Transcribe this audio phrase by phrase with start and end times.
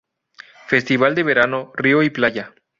[0.65, 2.55] Festival de Verano, Río y Playa.